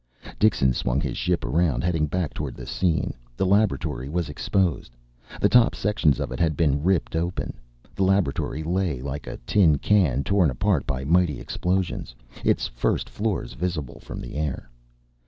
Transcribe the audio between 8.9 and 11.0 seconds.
like a tin can, torn apart